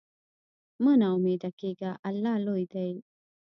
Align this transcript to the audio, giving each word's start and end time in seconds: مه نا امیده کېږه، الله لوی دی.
مه 0.83 0.93
نا 0.99 1.07
امیده 1.17 1.49
کېږه، 1.59 1.91
الله 2.07 2.33
لوی 2.45 2.63
دی. 2.73 2.91